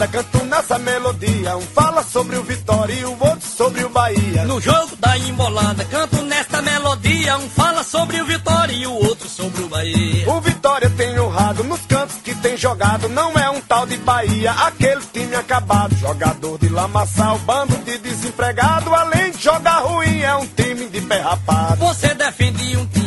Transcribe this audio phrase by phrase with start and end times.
[0.00, 1.56] embolada, canto nessa melodia.
[1.56, 4.44] Um fala sobre o Vitória e o outro sobre o Bahia.
[4.44, 7.36] No jogo da embolada, canto nesta melodia.
[7.36, 10.30] Um fala sobre o Vitória e o outro sobre o Bahia.
[10.30, 13.08] O Vitória tem honrado nos cantos que tem jogado.
[13.08, 15.94] Não é um tal de Bahia, aquele time acabado.
[15.96, 18.94] Jogador de lamaçal, bando de desempregado.
[18.94, 21.76] Além de jogar ruim, é um time de pé rapado.
[21.76, 22.99] Você defende um time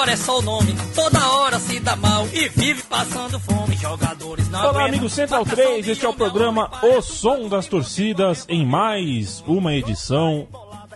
[0.00, 0.74] Vitória, é só o nome.
[0.94, 3.76] Toda hora se dá mal e vive passando fome.
[3.76, 4.88] Jogadores não Olá, aguentam.
[4.88, 6.70] amigo Central Marcação 3, de este é o programa.
[6.82, 10.48] O Som das Torcidas em mais uma edição.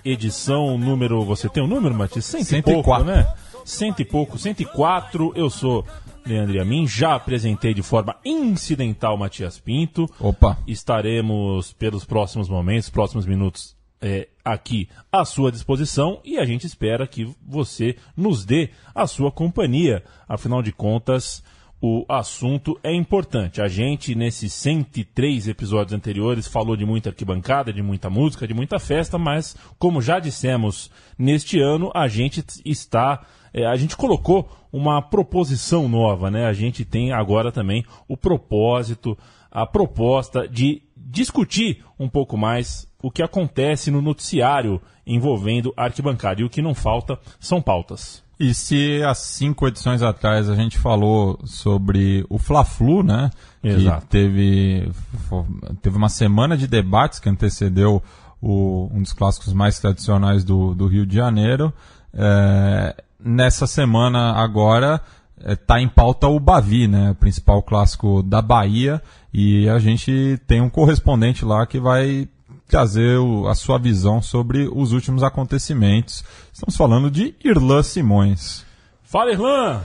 [0.02, 1.22] Edição número.
[1.22, 2.24] Você tem o um número, Matias?
[2.24, 3.04] Cento e pouco, 104.
[3.04, 3.34] né?
[3.62, 5.32] Cento e pouco, 104.
[5.36, 5.84] Eu sou
[6.24, 10.08] Leandro Amin, já apresentei de forma incidental Matias Pinto.
[10.18, 10.56] Opa.
[10.66, 13.73] Estaremos pelos próximos momentos, próximos minutos
[14.04, 19.32] é, aqui à sua disposição e a gente espera que você nos dê a sua
[19.32, 20.04] companhia.
[20.28, 21.42] Afinal de contas,
[21.80, 23.62] o assunto é importante.
[23.62, 28.78] A gente, nesses 103 episódios anteriores, falou de muita arquibancada, de muita música, de muita
[28.78, 33.24] festa, mas, como já dissemos, neste ano a gente está.
[33.54, 36.44] é, a gente colocou uma proposição nova, né?
[36.44, 39.16] A gente tem agora também o propósito,
[39.50, 46.40] a proposta de discutir um pouco mais o que acontece no noticiário envolvendo arquibancada.
[46.40, 48.22] E o que não falta são pautas.
[48.40, 53.30] E se há cinco edições atrás a gente falou sobre o Fla-Flu, né?
[53.62, 54.00] Exato.
[54.02, 54.90] Que teve,
[55.80, 58.02] teve uma semana de debates que antecedeu
[58.42, 61.72] o- um dos clássicos mais tradicionais do, do Rio de Janeiro.
[62.12, 65.00] É, nessa semana agora
[65.38, 67.10] está em pauta o Bavi, né?
[67.10, 69.02] O principal clássico da Bahia.
[69.32, 72.28] E a gente tem um correspondente lá que vai
[72.66, 73.18] trazer
[73.48, 76.24] a sua visão sobre os últimos acontecimentos.
[76.52, 78.64] Estamos falando de Irlan Simões.
[79.02, 79.82] Fala, Irlan!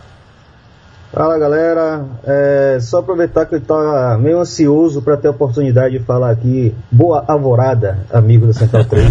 [1.11, 3.75] Fala galera, é, só aproveitar que eu tô
[4.19, 6.75] meio ansioso para ter a oportunidade de falar aqui.
[6.92, 9.09] Boa alvorada, amigo da Central 3.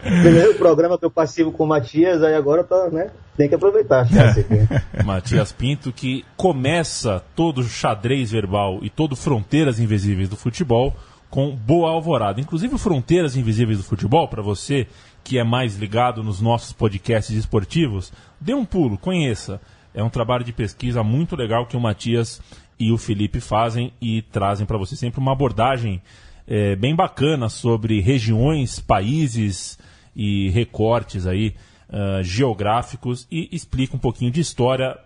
[0.22, 3.10] Primeiro programa que eu participo com o Matias, aí agora tá, né?
[3.36, 5.04] Tem que aproveitar a chance aqui.
[5.04, 10.96] Matias Pinto, que começa todo o xadrez verbal e todo Fronteiras Invisíveis do Futebol
[11.28, 12.40] com boa alvorada.
[12.40, 14.86] Inclusive, Fronteiras Invisíveis do Futebol, para você
[15.22, 18.10] que é mais ligado nos nossos podcasts esportivos,
[18.40, 19.60] dê um pulo, conheça.
[19.94, 22.40] É um trabalho de pesquisa muito legal que o Matias
[22.78, 26.00] e o Felipe fazem e trazem para você sempre uma abordagem
[26.46, 29.78] eh, bem bacana sobre regiões, países
[30.14, 31.54] e recortes aí
[31.90, 34.98] ah, geográficos e explica um pouquinho de história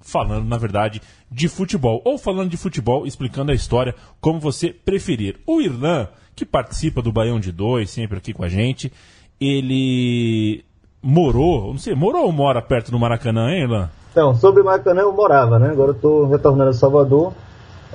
[0.00, 2.00] falando, na verdade, de futebol.
[2.04, 5.38] Ou falando de futebol, explicando a história como você preferir.
[5.46, 8.90] O Irlan, que participa do Baião de Dois, sempre aqui com a gente,
[9.38, 10.64] ele
[11.02, 13.90] morou, não sei, morou ou mora perto do Maracanã, hein, Irlan?
[14.12, 15.70] Então, sobre Maracanã eu morava, né?
[15.70, 17.32] Agora eu tô retornando a Salvador.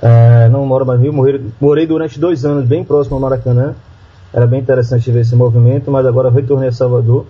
[0.02, 3.74] É, não moro mais no Rio, morei, morei durante dois anos bem próximo ao Maracanã.
[4.32, 7.24] Era bem interessante ver esse movimento, mas agora retornei a Salvador.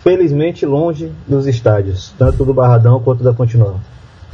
[0.00, 3.78] Felizmente longe dos estádios, tanto do Barradão quanto da Fonte Nova.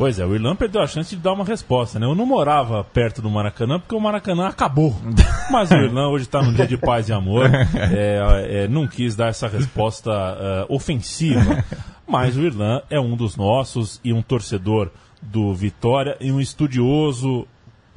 [0.01, 2.07] Pois é, o Irlan perdeu a chance de dar uma resposta, né?
[2.07, 4.97] Eu não morava perto do Maracanã porque o Maracanã acabou.
[5.53, 7.51] Mas o Irlan hoje está num dia de paz e amor.
[7.93, 11.63] É, é, não quis dar essa resposta é, ofensiva.
[12.09, 14.91] Mas o Irlan é um dos nossos e um torcedor
[15.21, 17.47] do Vitória e um estudioso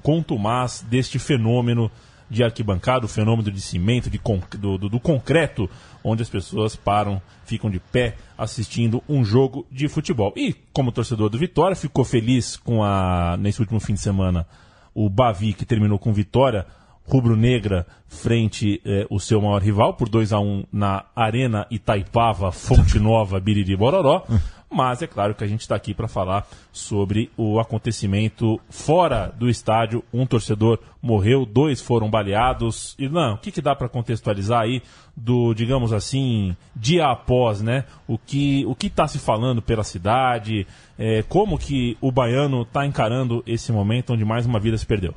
[0.01, 1.89] contumaz deste fenômeno
[2.33, 5.69] de arquibancada, o fenômeno de cimento, de con- do, do- do concreto,
[6.03, 10.33] onde as pessoas param, ficam de pé assistindo um jogo de futebol.
[10.35, 14.45] E, como torcedor do Vitória, ficou feliz com a, nesse último fim de semana,
[14.93, 16.65] o Bavi, que terminou com vitória
[17.05, 22.97] rubro-negra frente eh, o seu maior rival por 2 a 1 na Arena Itaipava, Fonte
[22.97, 24.25] Nova, Biriri Bororó.
[24.73, 29.49] Mas é claro que a gente está aqui para falar sobre o acontecimento fora do
[29.49, 30.03] estádio.
[30.13, 32.95] Um torcedor morreu, dois foram baleados.
[32.99, 34.81] Não, o que, que dá para contextualizar aí
[35.15, 37.85] do, digamos assim, dia após, né?
[38.07, 40.65] O que o que está se falando pela cidade?
[40.97, 45.13] eh, como que o baiano está encarando esse momento onde mais uma vida se perdeu?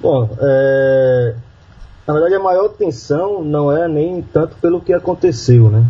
[0.00, 1.34] Bom, é,
[2.06, 5.84] na verdade a maior tensão não é nem tanto pelo que aconteceu, né?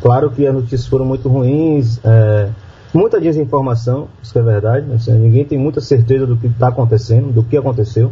[0.00, 2.48] Claro que as notícias foram muito ruins, é,
[2.92, 7.42] muita desinformação, isso é verdade, assim, ninguém tem muita certeza do que está acontecendo, do
[7.42, 8.10] que aconteceu,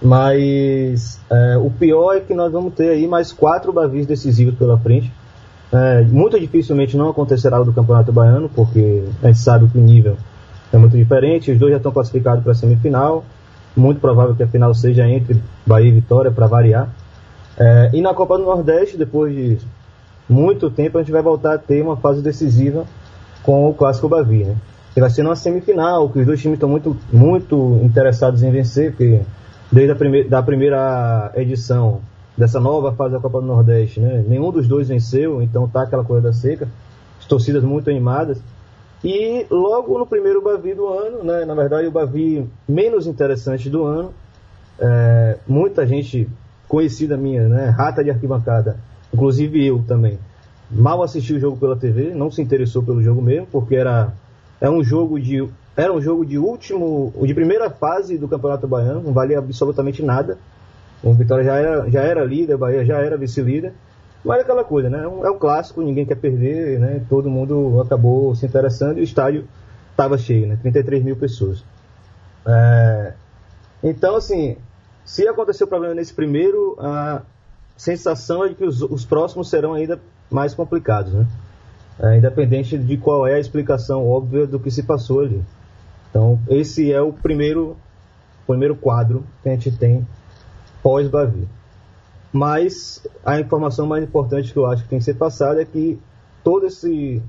[0.00, 4.78] mas é, o pior é que nós vamos ter aí mais quatro bavis decisivos pela
[4.78, 5.12] frente.
[5.72, 9.80] É, muito dificilmente não acontecerá o do Campeonato Baiano, porque a gente sabe que o
[9.80, 10.16] nível
[10.72, 13.24] é muito diferente, os dois já estão classificados para a semifinal,
[13.76, 16.88] muito provável que a final seja entre Bahia e Vitória, para variar.
[17.58, 19.58] É, e na Copa do Nordeste, depois de
[20.28, 22.84] muito tempo, a gente vai voltar a ter uma fase decisiva
[23.42, 24.56] com o Clássico Bavi, né?
[24.92, 28.90] Que vai ser numa semifinal, que os dois times estão muito, muito interessados em vencer,
[28.90, 29.20] porque
[29.70, 32.00] desde a prime da primeira edição
[32.36, 34.24] dessa nova fase da Copa do Nordeste, né?
[34.26, 36.68] Nenhum dos dois venceu, então tá aquela coisa da seca,
[37.18, 38.38] as torcidas muito animadas.
[39.04, 41.44] E logo no primeiro Bavi do ano, né?
[41.44, 44.12] Na verdade, o Bavi menos interessante do ano,
[44.78, 46.28] é, muita gente
[46.68, 47.68] conhecida minha, né?
[47.68, 48.76] Rata de arquibancada,
[49.16, 50.18] inclusive eu também.
[50.70, 54.12] Mal assistiu o jogo pela TV, não se interessou pelo jogo mesmo, porque era,
[54.60, 59.02] era um jogo de era um jogo de último, de primeira fase do Campeonato Baiano,
[59.02, 60.38] não valia absolutamente nada.
[61.02, 63.74] O Vitória já era, já era líder, Bahia já era vice-líder.
[64.24, 65.04] Mas é aquela coisa, né?
[65.04, 67.02] É um, é um, clássico, ninguém quer perder, né?
[67.10, 69.46] Todo mundo acabou se interessando e o estádio
[69.90, 70.58] estava cheio, né?
[70.62, 71.62] 33 mil pessoas.
[72.46, 73.12] É...
[73.82, 74.56] Então, assim,
[75.04, 77.20] se acontecer o problema nesse primeiro, a
[77.76, 80.00] sensação é de que os, os próximos serão ainda
[80.30, 81.26] mais complicados, né?
[81.98, 85.42] É, independente de qual é a explicação óbvia do que se passou ali.
[86.10, 87.76] Então, esse é o primeiro,
[88.46, 90.06] primeiro quadro que a gente tem
[90.82, 91.48] pós-Bavi.
[92.32, 95.98] Mas a informação mais importante que eu acho que tem que ser passada é que
[96.44, 97.22] todo esse,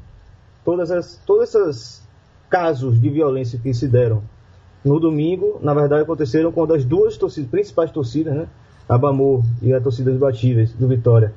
[0.66, 2.04] todas as, todos esses
[2.50, 4.22] casos de violência que se deram
[4.84, 8.48] no domingo, na verdade, aconteceram quando as duas torcidas, principais torcidas, né,
[8.88, 11.34] a Bamor e a torcida dos Batíveis do Vitória,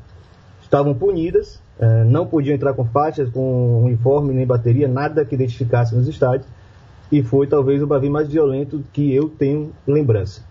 [0.62, 5.94] estavam punidas, eh, não podiam entrar com faixas, com uniforme, nem bateria, nada que identificasse
[5.94, 6.46] nos estádios
[7.10, 10.48] e foi talvez o Bavi mais violento que eu tenho lembrança.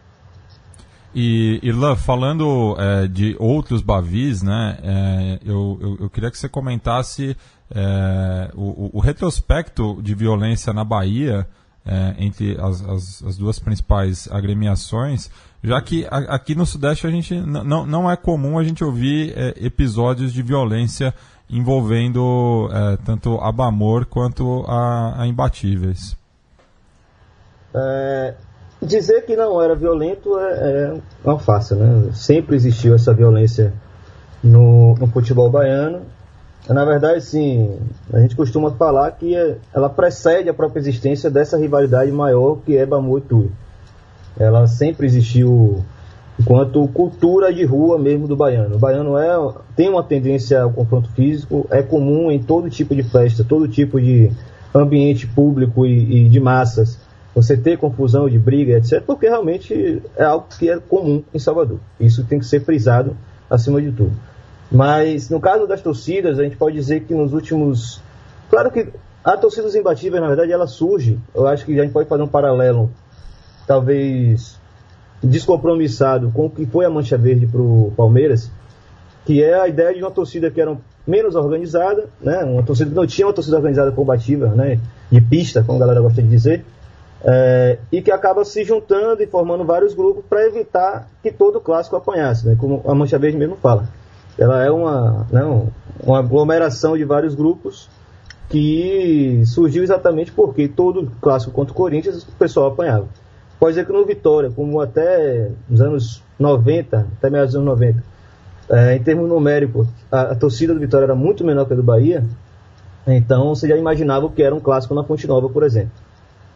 [1.15, 6.47] E Irlan, falando é, de outros Bavis, né, é, eu, eu, eu, queria que você
[6.47, 7.35] comentasse
[7.71, 11.47] é, o, o, retrospecto de violência na Bahia
[11.83, 15.31] é, entre as, as, as, duas principais agremiações,
[15.63, 19.33] já que a, aqui no Sudeste a gente não, não é comum a gente ouvir
[19.35, 21.13] é, episódios de violência
[21.49, 26.15] envolvendo é, tanto a Bamor quanto a, a Imbatíveis.
[27.73, 28.35] É,
[28.81, 32.11] dizer que não era violento é, é uma farsa, né?
[32.13, 33.73] Sempre existiu essa violência
[34.43, 36.01] no, no futebol baiano.
[36.67, 37.79] Na verdade, sim,
[38.13, 42.77] a gente costuma falar que é, ela precede a própria existência dessa rivalidade maior que
[42.77, 43.51] é Bamu e Tui.
[44.39, 45.83] Ela sempre existiu
[46.39, 48.77] enquanto cultura de rua mesmo do baiano.
[48.77, 53.03] O baiano é, tem uma tendência ao confronto físico, é comum em todo tipo de
[53.03, 54.31] festa, todo tipo de
[54.73, 56.99] ambiente público e, e de massas
[57.33, 61.79] você ter confusão de briga, etc., porque realmente é algo que é comum em Salvador.
[61.99, 63.15] Isso tem que ser frisado
[63.49, 64.11] acima de tudo.
[64.71, 68.01] Mas no caso das torcidas, a gente pode dizer que nos últimos.
[68.49, 68.87] Claro que
[69.23, 71.17] a torcida dos imbatíveis, na verdade, ela surge.
[71.33, 72.91] Eu acho que a gente pode fazer um paralelo,
[73.69, 74.59] talvez
[75.21, 78.49] descompromissado com o que foi a Mancha Verde para o Palmeiras,
[79.25, 80.75] que é a ideia de uma torcida que era
[81.05, 82.43] menos organizada, né?
[82.45, 84.79] uma torcida que não tinha uma torcida organizada combativa, né?
[85.11, 86.65] de pista, como a galera gosta de dizer,
[87.23, 91.95] é, e que acaba se juntando e formando vários grupos para evitar que todo clássico
[91.95, 92.57] apanhasse, né?
[92.59, 93.87] como a Mancha Verde mesmo fala.
[94.35, 97.87] Ela é uma, não, né, uma aglomeração de vários grupos
[98.49, 103.07] que surgiu exatamente porque todo clássico contra o Corinthians o pessoal apanhava.
[103.59, 108.03] Pode dizer que no Vitória, como até nos anos 90, até meados dos anos 90,
[108.69, 111.83] é, em termos numéricos, a, a, torcida do Vitória era muito menor que a do
[111.83, 112.23] Bahia,
[113.05, 115.91] então você já imaginava o que era um clássico na Fonte Nova, por exemplo.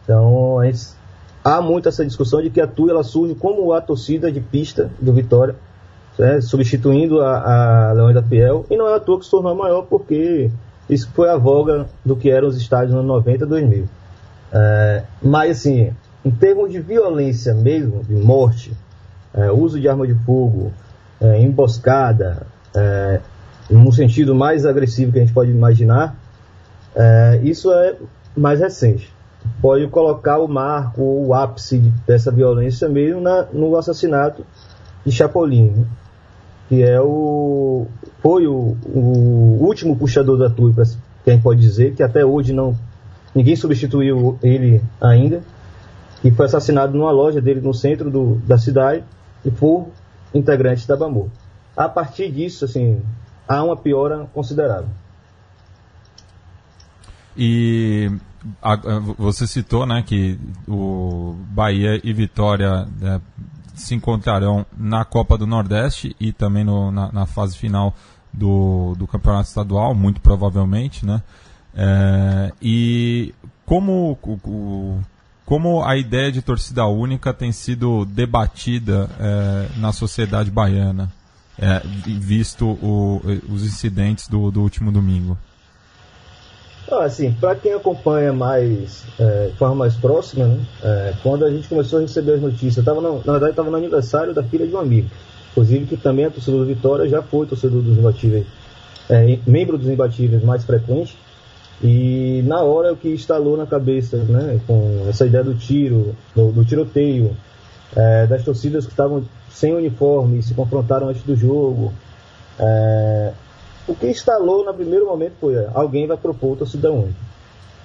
[0.02, 0.58] Então,
[1.42, 4.90] há muito essa discussão de que a TUI ela surge como a torcida de pista
[4.98, 5.56] do Vitória,
[6.18, 9.54] né, substituindo a, a Leões da Fiel, e não é a toa que se tornou
[9.54, 10.50] maior, porque
[10.88, 13.88] isso foi a voga do que eram os estádios nos anos 90 e 2000.
[14.52, 15.92] É, mas, assim,
[16.24, 18.72] em termos de violência mesmo, de morte,
[19.32, 20.72] é, uso de arma de fogo,
[21.20, 23.20] é, emboscada, é,
[23.68, 26.16] num sentido mais agressivo que a gente pode imaginar,
[26.94, 27.96] é, isso é
[28.36, 29.12] mais recente
[29.60, 34.44] pode colocar o marco, o ápice dessa violência mesmo na, no assassinato
[35.04, 35.84] de Chapolin, né?
[36.68, 37.86] que é o
[38.20, 42.52] foi o, o último puxador da Tui, que a gente pode dizer, que até hoje
[42.52, 42.76] não
[43.34, 45.42] ninguém substituiu ele ainda,
[46.24, 49.04] que foi assassinado numa loja dele no centro do, da cidade
[49.44, 49.90] e por
[50.32, 51.30] integrantes da Bambu.
[51.76, 53.02] A partir disso, assim,
[53.46, 54.88] há uma piora considerável.
[57.36, 58.10] E
[58.62, 58.74] a,
[59.18, 63.20] você citou né, que o Bahia e Vitória né,
[63.74, 67.94] se encontrarão na Copa do Nordeste e também no, na, na, fase final
[68.32, 71.04] do, do Campeonato Estadual, muito provavelmente.
[71.04, 71.20] Né?
[71.74, 73.34] É, e
[73.66, 75.00] como, o,
[75.44, 81.12] como a ideia de torcida única tem sido debatida é, na sociedade baiana,
[81.58, 85.36] é, visto o, os incidentes do, do último domingo?
[86.90, 91.50] Ah, assim, para quem acompanha mais, é, de forma mais próxima, né, é, quando a
[91.50, 94.66] gente começou a receber as notícias, tava no, na verdade estava no aniversário da filha
[94.66, 95.08] de um amigo,
[95.52, 98.46] inclusive que também é torcedor do Vitória, já foi torcedor dos imbatíveis,
[99.08, 101.16] é, membro dos imbatíveis mais frequente,
[101.82, 106.52] e na hora o que instalou na cabeça, né, com essa ideia do tiro, do,
[106.52, 107.36] do tiroteio,
[107.96, 111.92] é, das torcidas que estavam sem uniforme e se confrontaram antes do jogo,
[112.58, 113.32] é,
[113.86, 117.24] o que instalou no primeiro momento foi é, alguém vai propor torcida única.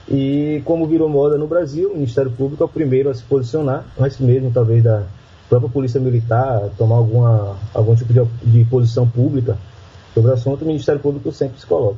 [0.07, 3.85] E como virou moda no Brasil, o Ministério Público é o primeiro a se posicionar,
[3.99, 5.03] antes mesmo talvez da
[5.47, 9.57] própria Polícia Militar tomar alguma, algum tipo de, de posição pública
[10.13, 11.97] sobre o assunto, o Ministério Público sempre se coloca.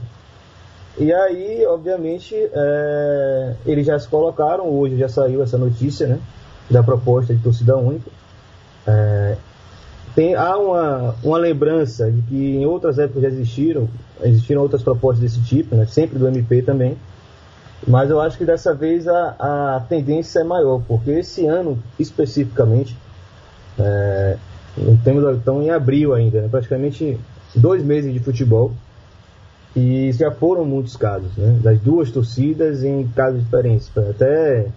[1.02, 6.20] E aí, obviamente, é, eles já se colocaram, hoje já saiu essa notícia né,
[6.70, 8.08] da proposta de torcida única.
[8.86, 9.36] É,
[10.14, 13.90] tem, há uma, uma lembrança de que em outras épocas já existiram,
[14.22, 16.96] existiram outras propostas desse tipo, né, sempre do MP também,
[17.88, 22.96] mas eu acho que dessa vez a, a tendência é maior, porque esse ano especificamente,
[23.80, 24.38] é,
[24.78, 27.20] estamos em abril ainda, né, praticamente
[27.56, 28.72] dois meses de futebol,
[29.76, 34.68] e já foram muitos casos, né, das duas torcidas em casos diferentes, até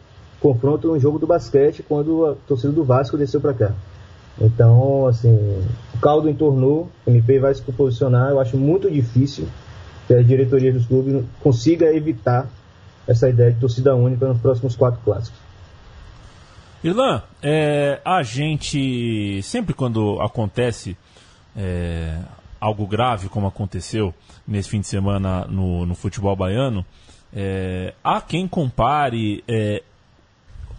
[0.40, 3.72] confronto no jogo do basquete quando a torcida do Vasco desceu para cá.
[4.40, 5.62] Então, assim,
[5.94, 8.30] o caldo entornou, o MP vai se posicionar.
[8.30, 9.48] Eu acho muito difícil
[10.06, 12.48] que a diretoria dos clubes consiga evitar
[13.06, 15.38] essa ideia de torcida única nos próximos quatro clássicos.
[16.82, 20.96] Irlan, é, a gente, sempre quando acontece
[21.56, 22.18] é,
[22.60, 24.14] algo grave, como aconteceu
[24.46, 26.84] nesse fim de semana no, no futebol baiano,
[27.32, 29.82] é, há quem compare é,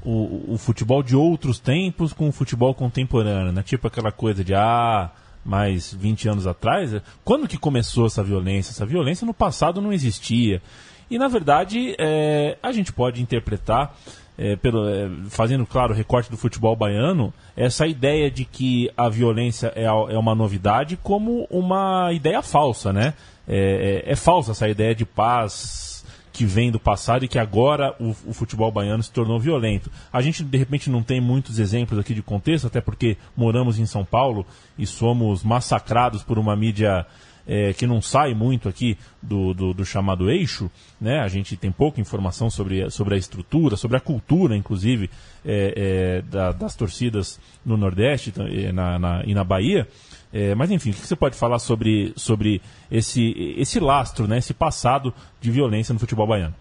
[0.04, 3.64] o, o futebol de outros tempos com o futebol contemporâneo, né?
[3.64, 5.12] Tipo aquela coisa de, ah,
[5.46, 6.92] mais 20 anos atrás,
[7.24, 8.72] quando que começou essa violência?
[8.72, 10.62] Essa violência no passado não existia.
[11.10, 13.96] E, na verdade, é, a gente pode interpretar,
[14.38, 19.10] é, pelo, é, fazendo, claro, o recorte do futebol baiano, essa ideia de que a
[19.10, 23.14] violência é, é uma novidade como uma ideia falsa, né?
[23.48, 26.04] É, é, é falsa essa ideia de paz
[26.36, 29.90] que vem do passado e que agora o, o, futebol baiano se tornou violento.
[30.12, 33.86] A gente, de repente, não tem muitos exemplos aqui de contexto, até porque moramos em
[33.86, 34.46] São Paulo
[34.78, 37.06] e somos massacrados por uma mídia
[37.48, 41.20] é, que não sai muito aqui do, do, do, chamado eixo, né?
[41.20, 45.10] A gente tem pouca informação sobre, sobre a estrutura, sobre a cultura, inclusive,
[45.46, 48.34] é, é, da, das torcidas no Nordeste
[48.74, 49.88] na, na, e na Bahia.
[50.34, 52.62] É, mas enfim, o que você pode falar sobre, sobre
[52.92, 56.54] esse, esse lastro, né, esse passado de violência no futebol baiano?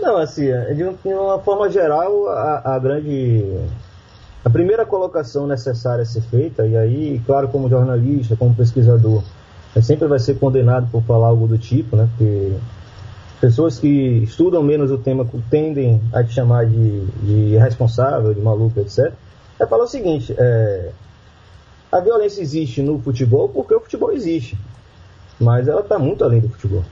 [0.00, 3.44] Não, assim, é, de uma forma geral, a, a grande.
[4.44, 9.22] A primeira colocação necessária a ser feita, e aí, claro, como jornalista, como pesquisador,
[9.82, 12.08] sempre vai ser condenado por falar algo do tipo, né?
[12.16, 12.52] Porque
[13.40, 13.88] pessoas que
[14.24, 19.12] estudam menos o tema tendem a te chamar de, de irresponsável, de maluco, etc.
[19.58, 20.90] É falar o seguinte: é,
[21.90, 24.58] a violência existe no futebol porque o futebol existe,
[25.40, 26.84] mas ela está muito além do futebol.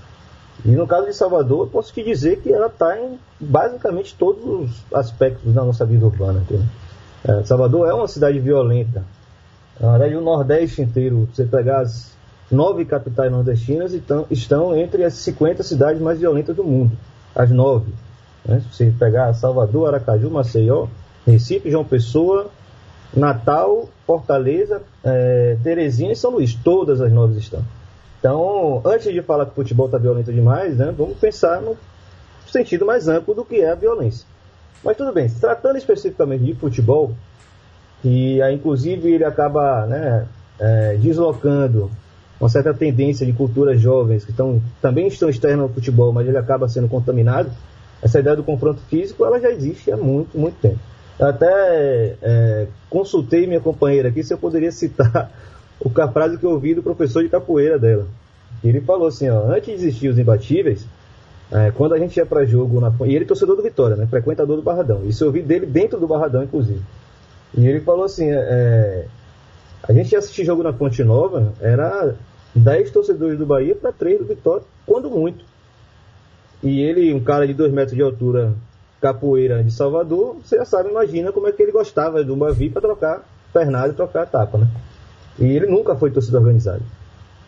[0.64, 4.94] E no caso de Salvador, posso te dizer que ela está em basicamente todos os
[4.94, 6.42] aspectos da nossa vida urbana.
[7.24, 9.04] É, Salvador é uma cidade violenta.
[9.78, 12.15] Na verdade, o Nordeste inteiro, você pegar as
[12.50, 16.96] nove capitais nordestinas, então, estão entre as 50 cidades mais violentas do mundo.
[17.34, 17.92] As nove.
[18.44, 18.60] Né?
[18.60, 20.86] Se você pegar Salvador, Aracaju, Maceió,
[21.26, 22.50] Recife, João Pessoa,
[23.14, 26.54] Natal, Fortaleza, é, Teresina e São Luís.
[26.54, 27.62] Todas as nove estão.
[28.18, 31.76] Então, antes de falar que o futebol está violento demais, né, vamos pensar no
[32.46, 34.26] sentido mais amplo do que é a violência.
[34.82, 37.12] Mas tudo bem, tratando especificamente de futebol,
[38.04, 40.26] e aí, inclusive ele acaba né,
[40.58, 41.90] é, deslocando
[42.40, 46.36] uma certa tendência de culturas jovens que estão, também estão externas ao futebol, mas ele
[46.36, 47.50] acaba sendo contaminado,
[48.02, 50.78] essa ideia do confronto físico ela já existe há muito, muito tempo.
[51.18, 55.30] Eu até é, consultei minha companheira aqui se eu poderia citar
[55.80, 58.06] o a frase que eu ouvi do professor de capoeira dela.
[58.62, 60.86] Ele falou assim, ó, antes de existir os imbatíveis,
[61.50, 64.06] é, quando a gente ia para jogo na e ele é torcedor do Vitória, né,
[64.06, 65.02] frequentador do Barradão.
[65.04, 66.82] Isso eu ouvi dele dentro do Barradão, inclusive.
[67.56, 69.06] E ele falou assim, é, é
[69.88, 72.14] a gente ia assistir jogo na Fonte Nova, era
[72.54, 75.44] 10 torcedores do Bahia para 3 do Vitória, quando muito.
[76.62, 78.54] E ele, um cara de 2 metros de altura,
[79.00, 82.82] capoeira de Salvador, você já sabe, imagina como é que ele gostava do Bavi para
[82.82, 84.68] trocar pernada e trocar tapa, né?
[85.38, 86.82] E ele nunca foi torcida organizada.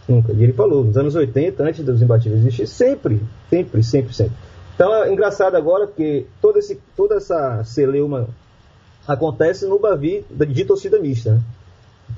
[0.08, 0.32] Nunca.
[0.32, 4.34] E ele falou, nos anos 80, antes dos imbatíveis existir, sempre, sempre, sempre, sempre.
[4.74, 8.28] Então é engraçado agora porque todo esse, toda essa celeuma
[9.06, 11.40] acontece no Bavi de torcida mista, né?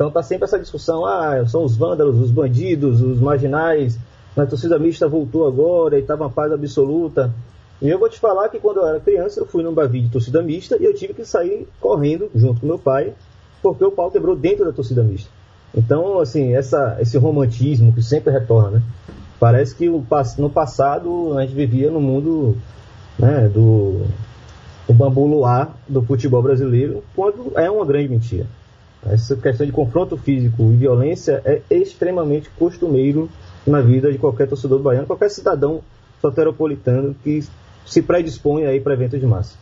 [0.01, 3.99] Então tá sempre essa discussão, ah, são os vândalos, os bandidos, os marginais,
[4.35, 7.31] a torcida mista voltou agora e estava uma paz absoluta.
[7.83, 10.09] E eu vou te falar que quando eu era criança, eu fui num Bavi de
[10.09, 13.13] torcida mista e eu tive que sair correndo junto com meu pai,
[13.63, 15.29] porque o pau quebrou dentro da torcida mista.
[15.75, 18.83] Então, assim, essa, esse romantismo que sempre retorna, né?
[19.39, 22.57] Parece que no passado a gente vivia no mundo
[23.19, 24.07] né, do,
[24.89, 28.47] do bambu luar do futebol brasileiro, quando é uma grande mentira.
[29.07, 33.31] Essa questão de confronto físico e violência é extremamente costumeiro
[33.67, 35.81] na vida de qualquer torcedor baiano, qualquer cidadão
[36.21, 37.43] soteropolitano que
[37.87, 39.57] se predispõe aí para eventos de massa.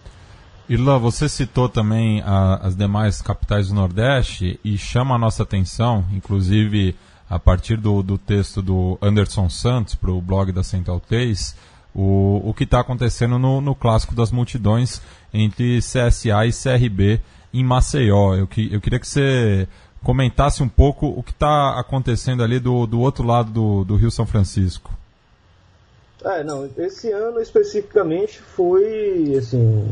[0.69, 6.05] Irlan, você citou também a, as demais capitais do Nordeste e chama a nossa atenção,
[6.13, 6.95] inclusive
[7.31, 11.57] a partir do, do texto do Anderson Santos para o blog da Central 3,
[11.95, 15.01] o, o que está acontecendo no, no Clássico das Multidões
[15.33, 17.21] entre CSA e CRB
[17.53, 18.35] em Maceió.
[18.35, 19.69] Eu, que, eu queria que você
[20.03, 24.11] comentasse um pouco o que está acontecendo ali do, do outro lado do, do Rio
[24.11, 24.93] São Francisco.
[26.25, 29.89] É, não, esse ano especificamente foi, assim,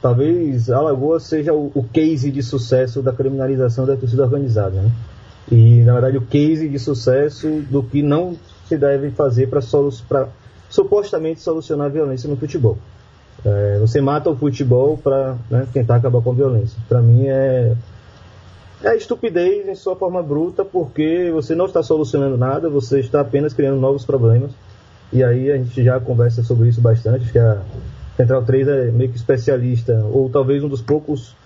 [0.00, 4.90] talvez Alagoas seja o, o, case de sucesso da criminalização da torcida organizada, né?
[5.50, 8.36] E, na verdade, o case de sucesso do que não
[8.66, 9.60] se deve fazer para
[10.70, 12.78] supostamente solucionar a violência no futebol.
[13.44, 16.78] É, você mata o futebol para né, tentar acabar com a violência.
[16.88, 17.74] Para mim é
[18.84, 23.54] é estupidez em sua forma bruta, porque você não está solucionando nada, você está apenas
[23.54, 24.50] criando novos problemas.
[25.12, 27.62] E aí a gente já conversa sobre isso bastante, que a
[28.16, 31.36] Central 3 é meio que especialista, ou talvez um dos poucos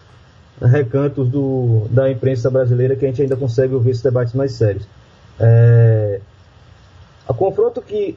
[0.60, 4.86] recantos do, da imprensa brasileira que a gente ainda consegue ouvir esses debates mais sérios.
[5.38, 6.20] É,
[7.28, 8.16] a confronto que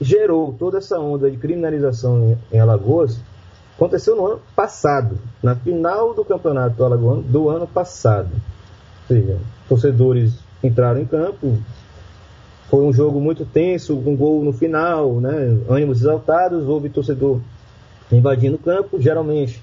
[0.00, 3.20] gerou toda essa onda de criminalização em, Alagoas
[3.76, 8.30] aconteceu no ano passado, na final do campeonato alagoano do ano passado.
[9.08, 9.38] Ou seja,
[9.68, 11.58] torcedores entraram em campo,
[12.68, 17.40] foi um jogo muito tenso, um gol no final, né, ânimos exaltados, houve torcedor
[18.10, 19.62] invadindo o campo, geralmente,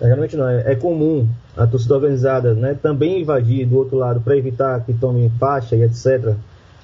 [0.00, 4.20] é, geralmente não, é, é comum a torcida organizada né, também invadir do outro lado
[4.20, 6.34] para evitar que tomem faixa e etc.,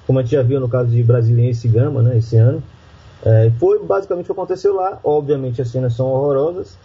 [0.07, 2.63] como a gente já viu no caso de Brasiliense e Gama, né, esse ano.
[3.25, 4.99] É, foi basicamente o que aconteceu lá.
[5.03, 6.77] Obviamente as cenas são horrorosas.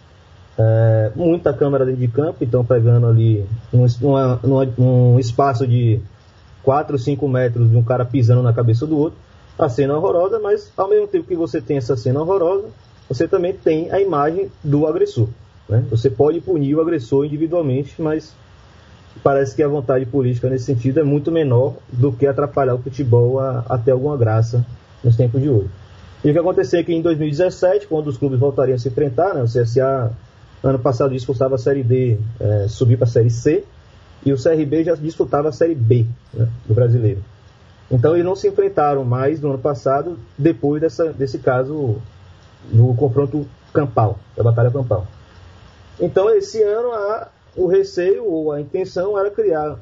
[0.58, 4.40] É, muita câmera dentro de campo, então pegando ali um, uma,
[4.78, 5.98] um espaço de
[6.62, 9.18] 4, 5 metros de um cara pisando na cabeça do outro.
[9.58, 12.68] A cena é horrorosa, mas ao mesmo tempo que você tem essa cena horrorosa,
[13.08, 15.28] você também tem a imagem do agressor.
[15.68, 15.84] Né?
[15.90, 18.34] Você pode punir o agressor individualmente, mas
[19.22, 23.38] parece que a vontade política nesse sentido é muito menor do que atrapalhar o futebol
[23.38, 24.64] a, a alguma graça
[25.02, 25.70] nos tempos de hoje.
[26.24, 29.34] E o que aconteceu é que em 2017, quando os clubes voltariam a se enfrentar,
[29.34, 30.12] né, o CSA
[30.62, 33.64] ano passado disputava a Série D, é, subir para a Série C,
[34.24, 37.22] e o CRB já disputava a Série B né, do brasileiro.
[37.90, 41.96] Então eles não se enfrentaram mais no ano passado, depois dessa, desse caso
[42.70, 45.06] no confronto campal, da Batalha Campal.
[46.00, 49.76] Então esse ano a, o receio ou a intenção era criar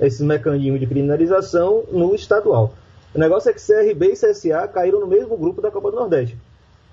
[0.00, 2.74] esse mecanismo de criminalização no estadual.
[3.14, 6.36] O negócio é que CRB e CSA caíram no mesmo grupo da Copa do Nordeste.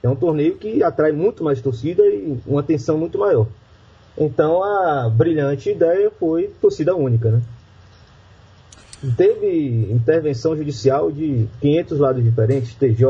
[0.01, 3.47] É um torneio que atrai muito mais torcida e uma atenção muito maior.
[4.17, 7.41] Então a brilhante ideia foi torcida única, né?
[9.17, 13.06] Teve intervenção judicial de 500 lados diferentes, TJ,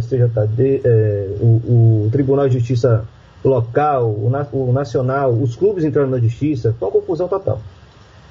[0.00, 3.04] STJD, é, o, o, Tribunal de Justiça
[3.44, 7.60] local, o, o, nacional, os clubes entraram na justiça, foi uma confusão total.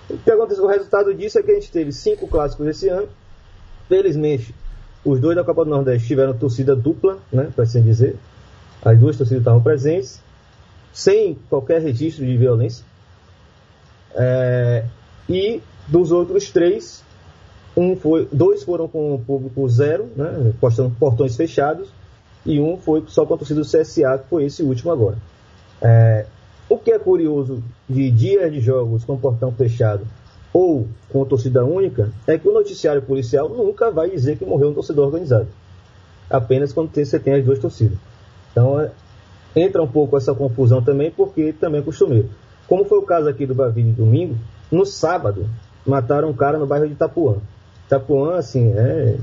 [0.09, 0.63] O que aconteceu?
[0.63, 3.07] O resultado disso é que a gente teve cinco clássicos esse ano,
[3.87, 4.53] Felizmente,
[5.03, 8.15] os dois da Copa do Nordeste tiveram torcida dupla, né, para assim dizer.
[8.83, 10.21] As duas torcidas estavam presentes,
[10.91, 12.85] sem qualquer registro de violência.
[14.15, 14.85] É,
[15.27, 17.03] e dos outros três,
[17.75, 20.53] um foi, dois foram com o público zero, né,
[20.99, 21.89] portões fechados,
[22.45, 25.17] e um foi só com a torcida do CSA, que foi esse último agora.
[25.81, 26.25] É,
[26.69, 30.07] o que é curioso de dias de jogos com portão fechado
[30.53, 34.73] ou com torcida única, é que o noticiário policial nunca vai dizer que morreu um
[34.73, 35.47] torcedor organizado.
[36.29, 37.97] Apenas quando você tem as duas torcidas.
[38.51, 38.91] Então é,
[39.55, 42.29] entra um pouco essa confusão também, porque também é costumeiro.
[42.67, 44.35] Como foi o caso aqui do Bavi de domingo,
[44.71, 45.49] no sábado
[45.85, 47.37] mataram um cara no bairro de Itapuã.
[47.87, 49.17] Itapuã, assim, é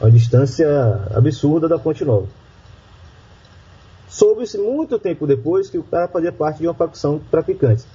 [0.00, 0.68] uma distância
[1.14, 2.26] absurda da Ponte Nova.
[4.08, 7.86] Soube-se muito tempo depois que o cara fazia parte de uma facção de traficantes.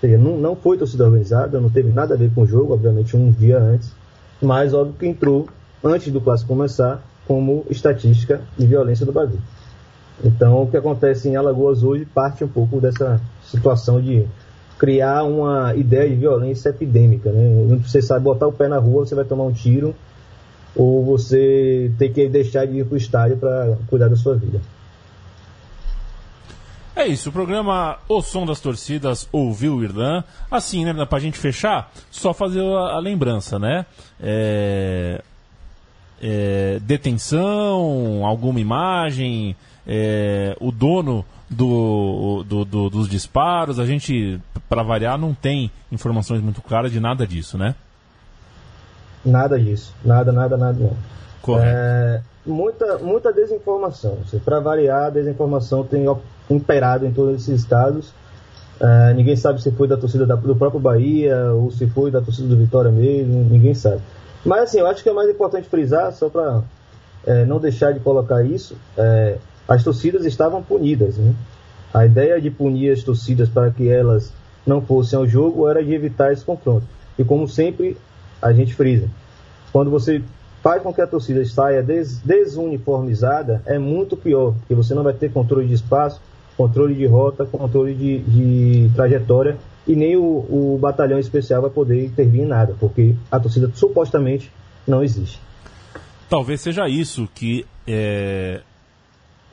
[0.00, 3.16] Seja, não, não foi torcida organizada, não teve nada a ver com o jogo, obviamente
[3.16, 3.92] um dia antes,
[4.40, 5.48] mas óbvio que entrou
[5.82, 9.38] antes do clássico começar como estatística de violência do Brasil.
[10.24, 14.26] Então, o que acontece em Alagoas hoje parte um pouco dessa situação de
[14.78, 17.30] criar uma ideia de violência epidêmica.
[17.30, 17.78] Né?
[17.82, 19.94] Você sabe botar o pé na rua, você vai tomar um tiro
[20.74, 24.60] ou você ter que deixar de ir para o estádio para cuidar da sua vida.
[26.96, 30.24] É isso, o programa O Som das Torcidas ouviu o Irlan.
[30.50, 33.84] Assim, né, pra gente fechar, só fazer a, a lembrança, né?
[34.18, 35.22] É,
[36.22, 39.54] é, detenção, alguma imagem,
[39.86, 46.40] é, o dono do, do, do, dos disparos, a gente, para variar, não tem informações
[46.40, 47.74] muito claras de nada disso, né?
[49.22, 50.96] Nada disso, nada, nada, nada não.
[51.42, 51.68] Correto.
[51.68, 54.18] É, muita, muita desinformação.
[54.44, 56.06] Para variar, a desinformação tem
[56.50, 58.12] imperado em todos esses casos.
[58.80, 62.20] É, ninguém sabe se foi da torcida da, do próprio Bahia ou se foi da
[62.20, 64.02] torcida do Vitória mesmo, ninguém sabe.
[64.44, 66.62] Mas assim, eu acho que é mais importante frisar, só para
[67.26, 71.16] é, não deixar de colocar isso, é, as torcidas estavam punidas.
[71.16, 71.34] Né?
[71.92, 74.32] A ideia de punir as torcidas para que elas
[74.66, 76.86] não fossem ao jogo era de evitar esse confronto.
[77.18, 77.96] E como sempre,
[78.40, 79.08] a gente frisa.
[79.72, 80.22] Quando você
[80.62, 85.12] faz com que a torcida saia des desuniformizada, é muito pior, porque você não vai
[85.12, 86.20] ter controle de espaço,
[86.56, 92.04] controle de rota, controle de, de trajetória e nem o, o, batalhão especial vai poder
[92.04, 94.50] intervir em nada, porque a torcida supostamente
[94.86, 95.40] não existe.
[96.28, 98.62] Talvez seja isso que é,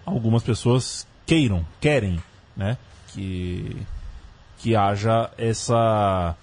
[0.06, 2.20] algumas pessoas queiram, querem,
[2.58, 2.78] né?
[3.10, 3.78] Que,
[4.58, 6.36] que haja essa.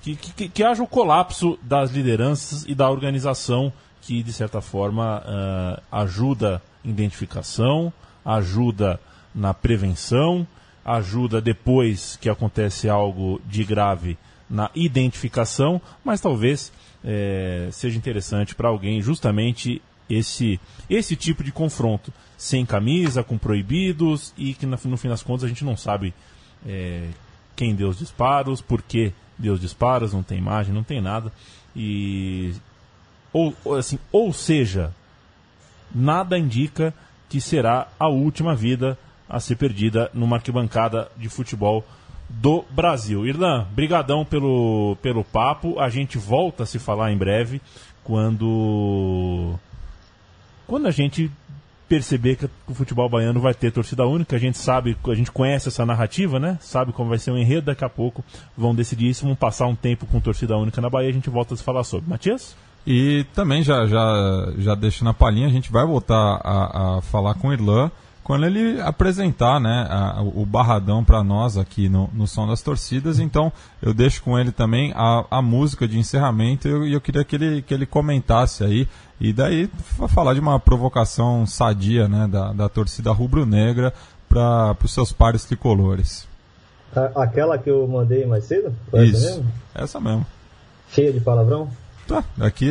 [0.00, 5.20] Que, que, que haja o colapso das lideranças e da organização que, de certa forma,
[5.20, 7.92] uh, ajuda identificação,
[8.24, 8.98] ajuda
[9.34, 10.46] na prevenção,
[10.84, 14.18] ajuda depois que acontece algo de grave
[14.48, 16.72] na identificação, mas talvez
[17.04, 24.34] é, seja interessante para alguém justamente esse, esse tipo de confronto, sem camisa, com proibidos
[24.36, 26.12] e que no, no fim das contas a gente não sabe
[26.66, 27.08] é,
[27.56, 31.32] quem deu os disparos, por que deu os disparos, não tem imagem, não tem nada.
[31.74, 32.52] E
[33.32, 34.92] ou, assim, ou seja,
[35.94, 36.92] nada indica
[37.28, 41.84] que será a última vida a ser perdida numa arquibancada de futebol
[42.28, 43.26] do Brasil.
[43.26, 45.78] Irlan, brigadão pelo, pelo papo.
[45.78, 47.60] A gente volta a se falar em breve
[48.02, 49.54] quando
[50.66, 51.30] quando a gente
[51.88, 55.68] perceber que o futebol baiano vai ter torcida única, a gente sabe, a gente conhece
[55.68, 56.56] essa narrativa, né?
[56.58, 58.24] Sabe como vai ser o enredo, daqui a pouco
[58.56, 61.52] vão decidir isso, vão passar um tempo com torcida única na Bahia, a gente volta
[61.52, 62.08] a se falar sobre.
[62.08, 62.56] Matias?
[62.86, 67.34] E também já, já, já deixando a palhinha, a gente vai voltar a, a falar
[67.34, 67.90] com o Irlan
[68.22, 73.18] quando ele apresentar né, a, o Barradão para nós aqui no, no Som das Torcidas.
[73.18, 77.24] Então eu deixo com ele também a, a música de encerramento e eu, eu, queria
[77.24, 78.88] que ele, que ele comentasse aí.
[79.20, 79.68] E daí
[80.08, 83.92] falar de uma provocação sadia né, da, da torcida rubro-negra
[84.28, 86.26] para os seus pares tricolores.
[87.14, 88.74] Aquela que eu mandei mais cedo?
[88.94, 89.52] Isso, essa mesmo?
[89.74, 90.26] essa mesmo.
[90.90, 91.68] Cheia de palavrão?
[92.06, 92.70] Tá, aqui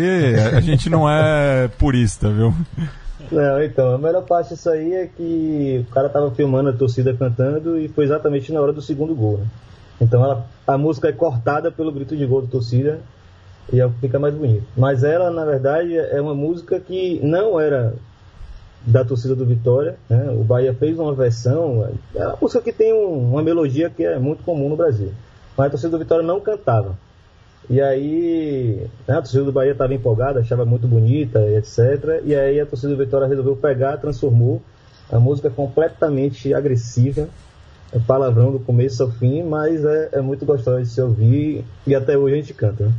[0.56, 2.54] a gente não é purista, viu?
[3.30, 7.14] Não, então, a melhor parte disso aí é que o cara tava filmando a torcida
[7.14, 9.46] cantando e foi exatamente na hora do segundo gol, né?
[10.00, 13.00] Então ela, a música é cortada pelo grito de gol da torcida
[13.72, 14.66] e é fica mais bonito.
[14.76, 17.94] Mas ela, na verdade, é uma música que não era
[18.86, 20.32] da torcida do Vitória, né?
[20.32, 24.18] O Bahia fez uma versão, é uma música que tem um, uma melodia que é
[24.18, 25.12] muito comum no Brasil.
[25.56, 26.98] Mas a torcida do Vitória não cantava.
[27.69, 32.21] E aí, né, a torcida do Bahia estava empolgada, achava muito bonita, etc.
[32.26, 34.62] E aí a torcida do Vitória resolveu pegar, transformou
[35.12, 37.28] a música completamente agressiva,
[37.91, 41.93] é palavrão do começo ao fim, mas é, é muito gostosa de se ouvir e
[41.93, 42.86] até hoje a gente canta.
[42.86, 42.93] Né?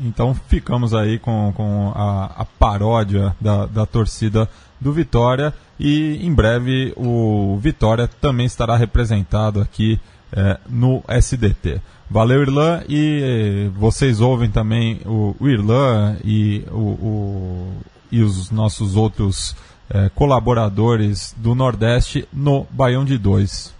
[0.00, 4.48] Então ficamos aí com, com a, a paródia da, da torcida
[4.80, 10.00] do Vitória e em breve o Vitória também estará representado aqui
[10.34, 11.80] é, no SDT.
[12.10, 12.82] Valeu, Irlan.
[12.88, 17.72] E vocês ouvem também o, o Irlan e, o, o,
[18.10, 19.56] e os nossos outros
[19.88, 23.72] é, colaboradores do Nordeste no Baião de Dois.